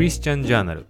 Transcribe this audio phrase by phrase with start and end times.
[0.00, 0.86] クリスチャンジャーナル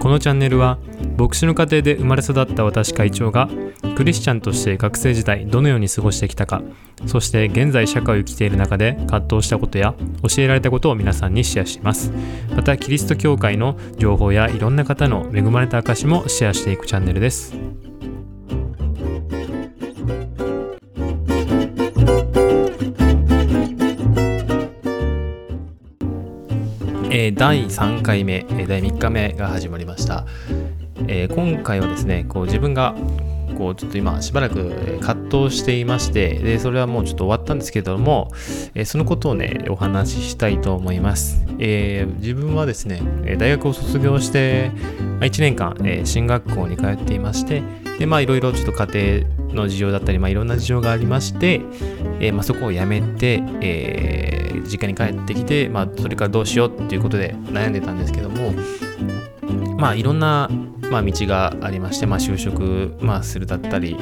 [0.00, 0.78] このチャンネルは
[1.18, 3.50] 牧師の家庭で生まれ育った私会長が
[3.98, 6.62] クリスチャンとして学生時代どのように過ごしてきたか
[7.04, 9.94] そして現在社会を生きている中で葛藤したことや
[10.26, 12.10] 教えられたことを皆さんにシェアします。
[12.56, 17.87] またキリスト教会の情報やいろんな方の恵まれた証もシェアしていくチャンネルです。
[27.32, 30.26] 第3回目、え第3日目が始まりました、
[31.08, 32.94] えー、今回はですねこう自分が
[33.56, 38.30] こうちょっと今しばらく葛藤していましてでそれはもうちょっと終わったんですけれども、
[38.74, 43.02] えー、そのことをねお話ししたいと思います、えー、自分はですね
[43.38, 44.70] 大学を卒業して
[45.20, 47.62] 1年間、えー、進学校に通っていまして
[47.98, 51.60] でまあいろいろちょっと家庭の事情だったり、まあ、いろんな事情がありまして、
[52.20, 58.52] えーまあ、そこを辞めて、えー実家に帰ってきて、まあ、それからどうしようっていうことで悩んでたんですけども、
[59.78, 60.48] まあ、いろんな、
[60.90, 63.96] まあ、道がありまして、まあ、就職、まあ、するだったり、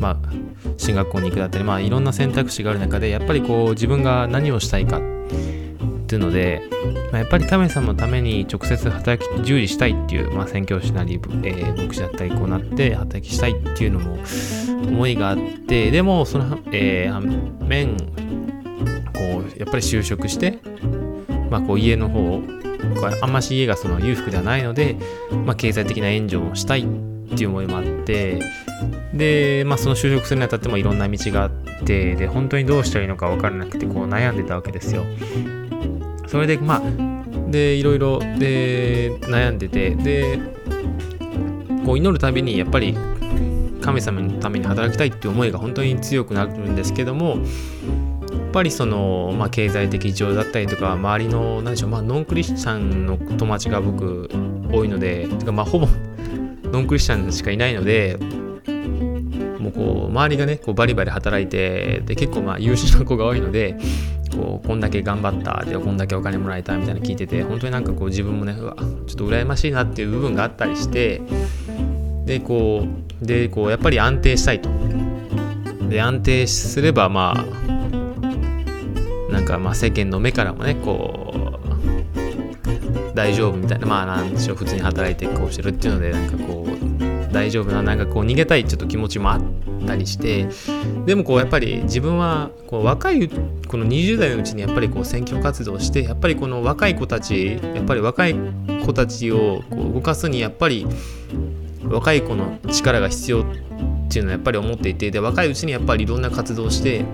[0.00, 0.18] まあ、
[0.76, 5.00] 進学校に行くだったり、まあ、いろんな選択肢がある中で、やっぱりこう、自分が何をしたいかっ
[6.06, 6.62] ていうので、
[7.12, 14.18] まあ、やっぱり神様のために直接働き、従事したいっていう、まあ、宣教師なり、えー、牧師だったり、こうなって働きしたいっていうのも
[14.88, 17.96] 思いがあって、でも、その、えー、面、
[19.20, 20.58] こうやっぱり就職して、
[21.50, 22.42] まあ、こう家の方を
[23.22, 24.96] あんまし家がその裕福ではないので、
[25.44, 26.84] まあ、経済的な援助もしたいっ
[27.36, 28.40] ていう思いもあって
[29.12, 31.50] で、まあ、その就職するにあたってもいろんな道があっ
[31.84, 35.04] てで本当にどうしたらいいのか分からなくてこう悩んでたわけですよ。
[36.26, 40.38] それでまあでいろいろで悩んでてで
[41.84, 42.96] こう祈るたびにやっぱり
[43.80, 47.38] 神様のために働きたいっていう思いが本当に強くなるんですけども
[48.50, 54.28] っぱりその、まあ、経済的事情だったりとか周りの何でしょう、まあ、ノンクリスチャンの友達が僕
[54.72, 55.86] 多いのでてかまあほぼ
[56.64, 58.18] ノンクリスチャンしかいないので
[59.60, 63.78] もうこう周りがねこうバリバリ働いてで結構まあ優秀な子が多いので
[64.32, 71.20] こうこんだけ頑張ったでこんだけお金もらえたみたいな聞いてて本当になんかこう自分もねうわちょっと羨ましいなっていう部分があったりして
[72.24, 72.84] でこ
[73.22, 74.68] うでこうやっぱり安定したいと。
[75.88, 77.69] で安定すればまあ
[79.30, 81.34] なんかまあ世間の目からもねこ
[81.66, 89.42] う大丈夫みたいなまあなんでしょう普通に働いてこうしてるっていうのでなんかこう大丈夫ななんかこう逃げたいちょっと気持ちもあっ
[89.86, 90.48] たりして
[91.06, 98.34] でもこうやっぱり自分はこう若いこの20代のうちにやっぱりこう選挙活動してやっぱりこの若い子たちやっぱり若い
[98.84, 100.86] 子たちをこう動かすにやっぱり
[101.84, 103.44] 若い子の力が必要っ
[104.08, 107.04] ていうのはやっぱり思っていてで若いうちにやっぱりいろんな活動をして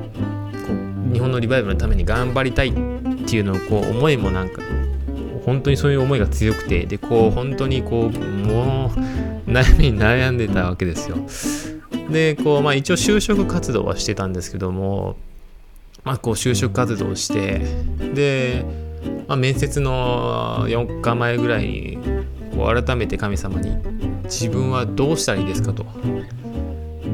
[1.16, 4.60] 日本のリバイバルのために頑張りたいっていうのをこう思いもなんか
[5.46, 8.92] 本当にそういう思いが強くてでこう本当にこうも
[9.46, 11.16] う悩みに悩んでたわけですよ
[12.10, 15.16] でこうまあ一応就職活動はしてたんですけども
[16.04, 17.62] まあこう就職活動をして
[18.14, 18.66] で、
[19.26, 21.98] まあ、面接の4日前ぐらいに
[22.54, 23.74] こう改めて神様に
[24.24, 25.86] 自分はどうしたらいいですかと。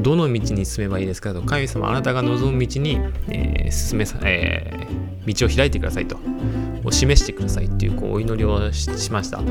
[0.03, 2.99] どの道に進めばいいですかと神様あなたが望む道に、
[3.29, 6.17] えー、進めさ、えー、道を開いてくださいと
[6.83, 9.41] を示してくださいっていうこうお祈りをしました。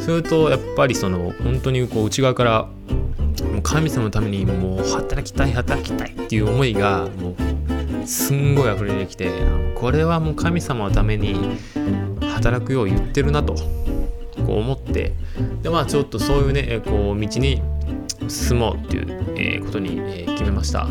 [0.00, 2.68] するとやっぱりその本当にこう内側から
[3.44, 7.36] もう神様のためにもう働きたい働きたいっていう思いがも
[8.02, 9.30] うすんごい溢れてきて
[9.76, 11.36] これはもう神様のために
[12.20, 13.54] 働くよう言ってるなと
[14.44, 15.12] こう思って
[15.62, 17.62] でまあちょっとそういうねこう道に
[18.28, 20.88] 進もうっていう、ことに、決めました。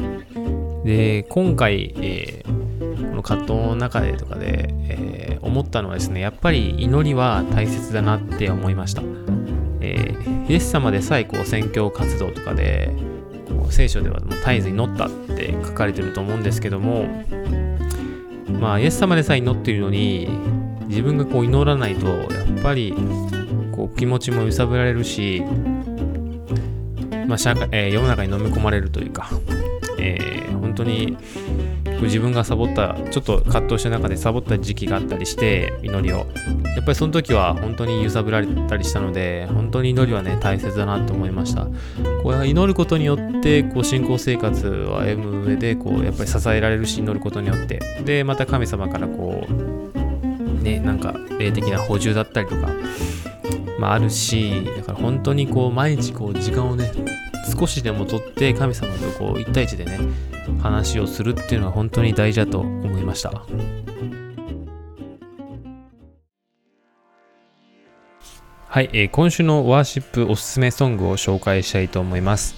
[0.84, 9.02] で今回、えー、この葛藤の中でとかで、え思ったのはですねやっぱり祈りは大切だなって思いました、
[9.82, 12.94] えーイエス様でさえこう宣教活動とかで
[13.48, 17.06] こう聖書ではもう絶えず祈ったって書かれてると思うんですけども
[18.60, 20.28] まあイエス様でさえ祈っているのに
[20.88, 22.94] 自分がこう祈らないとやっぱり
[23.72, 25.42] こう気持ちも揺さぶられるし
[27.28, 29.30] まあ社会えー、世の中に飲み込まれるというか、
[30.00, 31.18] えー、本当に
[32.02, 36.28] 自分がサボったちょっと葛藤した中でサボった時期があったりして祈りを。
[36.76, 41.68] やっぱりその時は本当に揺さぶられたりしたので本当に祈りはね大切だなと思いました。
[42.24, 47.80] これ祈ることによってこう信仰生活を歩む上でこうやっぱり支えられるし祈ることによって。
[48.06, 52.70] でまた神様からこうねなんか霊的な補充だったりとか
[53.82, 56.92] まあ、あるしだから本当にこう毎日こう時間をね
[57.60, 60.00] 少しでもとって神様とこう1対1でね
[60.62, 63.32] 話をするっていうのは本当に大事だと思いました
[68.68, 72.56] はい、えー今週のワーシップおすすめソングを紹介したいと思います。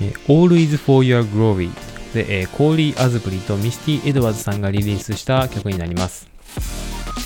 [0.00, 1.68] えー Always for Your Glory
[2.14, 6.28] で、えーコーリー・アズブリとミスティ・エドワーズさんがリリースした曲になります。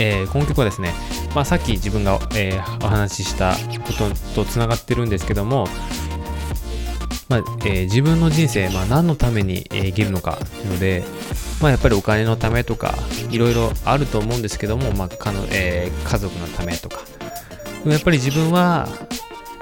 [0.01, 0.95] えーこの曲はですね、
[1.37, 3.55] まあ、さっき自分が、えーお話しした
[3.85, 5.69] こととつながってるんですけども、
[7.29, 11.05] まあえー自分の人生、まあ、何のために、生きるのかので、
[11.61, 12.95] まあ、やっぱりお金のためとか
[13.31, 17.03] いろいろあると思うんですけども、まあかのえー家族のためとか。
[17.81, 18.89] でもやっぱり自分は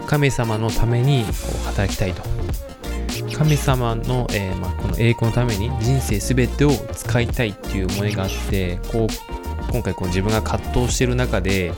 [0.07, 1.31] 神様のためにこ
[1.61, 2.23] う働きたいと。
[3.37, 9.34] 神様の、えーまあ、この栄光のために人生すべてを使いたいっていう思いがあってこう
[9.75, 11.73] 今回こう自分が葛藤している中で、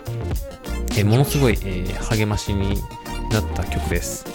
[0.99, 2.75] えーものすごい、えー励ましに
[3.31, 4.27] なった曲です。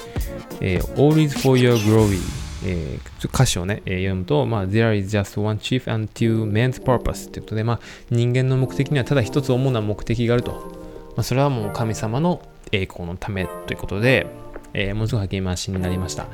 [0.62, 2.18] えー Always for your glory、
[2.66, 7.80] えー歌詞をね、えー読むと、まあ、There is just one chief and two men's purpose ということで、まあ、
[8.10, 10.54] 人間の目的にはただ一つ主な目的があると。
[11.16, 12.42] まあ、それはもう神様の
[12.72, 14.26] 栄光のためということで、
[14.74, 16.26] えーものすごい励ましになりました。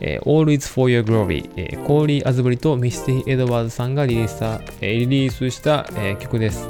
[0.00, 6.68] えー Always for Your Glory、えーコーリー・アズブリとミスティ・エドワーズさんがリリースした、えーリリースした、えー曲です。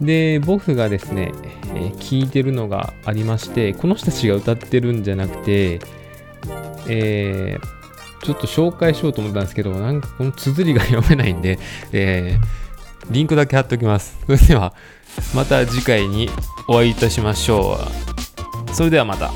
[0.00, 1.32] で、僕がですね、
[1.74, 5.80] えー聞いてるのがありまして、この人たちが歌ってるんじゃなくて、
[6.88, 7.78] えー
[8.24, 11.58] ちょっと紹介しようと思ったんですけど、なんかこの綴りが読めないんで、
[11.92, 12.68] えー
[13.10, 14.18] リンクだけ貼っておきます。
[14.26, 14.74] それでは、
[15.34, 16.28] また次回に
[16.66, 17.78] お会いいたしましょ
[18.70, 18.74] う。
[18.74, 19.30] それではまた。